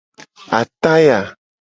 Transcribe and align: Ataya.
Ataya. 0.59 1.19